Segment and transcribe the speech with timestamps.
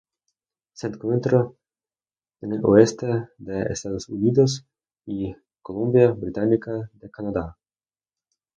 [0.73, 1.47] Se encuentra
[2.41, 4.65] en el oeste de Estados Unidos
[5.05, 7.55] y Columbia Británica en Canadá.